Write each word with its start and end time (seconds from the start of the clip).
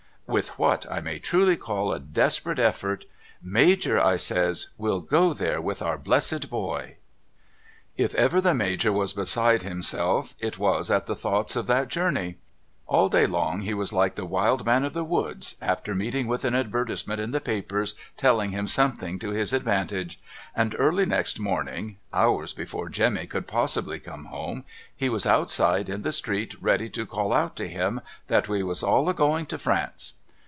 With 0.27 0.57
what 0.57 0.89
I 0.89 1.01
may 1.01 1.19
truly 1.19 1.57
call 1.57 1.91
a 1.91 1.99
desperate 1.99 2.57
effort' 2.57 3.03
Major,' 3.57 3.99
I 3.99 4.15
says' 4.15 4.67
we'll 4.77 5.01
go 5.01 5.33
there 5.33 5.59
with 5.59 5.81
our 5.81 5.97
blessed 5.97 6.49
boy.' 6.49 6.95
If 7.97 8.15
ever 8.15 8.39
the 8.39 8.53
Major 8.53 8.93
was 8.93 9.11
beside 9.11 9.63
himself 9.63 10.33
it 10.39 10.57
was 10.57 10.89
at 10.89 11.05
the 11.05 11.17
thoughts 11.17 11.57
of 11.57 11.67
that 11.67 11.89
journey. 11.89 12.37
All 12.87 13.09
day 13.09 13.25
long 13.27 13.63
he 13.63 13.73
was 13.73 13.91
like 13.91 14.15
the 14.15 14.23
wild 14.23 14.65
man 14.65 14.85
of 14.85 14.93
the 14.93 15.03
woods 15.03 15.57
after 15.61 15.93
meeting 15.93 16.27
with 16.27 16.45
an 16.45 16.55
advertisement 16.55 17.19
in 17.19 17.31
the 17.31 17.41
papers 17.41 17.93
telling 18.15 18.51
him 18.51 18.67
some 18.67 18.95
thing 18.95 19.19
to 19.19 19.31
his 19.31 19.51
advantage, 19.51 20.17
and 20.55 20.77
early 20.79 21.05
next 21.05 21.41
morning 21.41 21.97
hours 22.13 22.53
before 22.53 22.87
Jemmy 22.87 23.27
could 23.27 23.47
possibly 23.47 23.99
come 23.99 24.25
home 24.25 24.63
he 24.95 25.09
was 25.09 25.25
outside 25.25 25.89
in 25.89 26.03
the 26.03 26.11
street 26.13 26.55
ready 26.61 26.87
to 26.87 27.05
call 27.05 27.33
out 27.33 27.57
to 27.57 27.67
him 27.67 27.99
that 28.27 28.47
we 28.47 28.63
was 28.63 28.81
all 28.81 29.09
a 29.09 29.13
going 29.13 29.45
to 29.47 29.57
France. 29.57 30.13